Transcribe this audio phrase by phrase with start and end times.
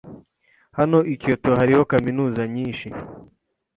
[0.77, 2.87] Hano i Kyoto hariho kaminuza nyinshi.